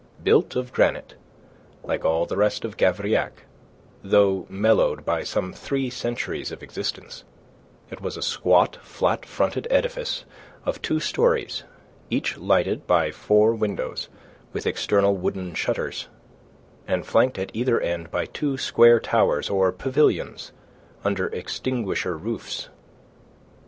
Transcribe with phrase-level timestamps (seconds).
[0.23, 1.13] Built of granite,
[1.83, 3.43] like all the rest of Gavrillac,
[4.03, 7.23] though mellowed by some three centuries of existence,
[7.91, 10.25] it was a squat, flat fronted edifice
[10.65, 11.65] of two stories,
[12.09, 14.09] each lighted by four windows
[14.53, 16.07] with external wooden shutters,
[16.87, 20.51] and flanked at either end by two square towers or pavilions
[21.03, 22.69] under extinguisher roofs.